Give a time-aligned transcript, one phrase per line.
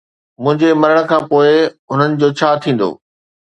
[0.43, 1.51] منهنجي مرڻ کان پوءِ
[1.91, 2.89] هنن جو ڇا ٿيندو؟